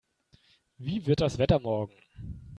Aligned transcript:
Wie 0.79 1.05
wird 1.05 1.21
das 1.21 1.37
Wetter 1.37 1.59
morgen? 1.59 1.93